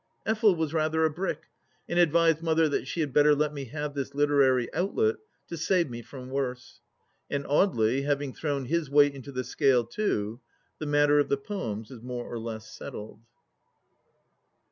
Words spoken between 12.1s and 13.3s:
or less settled.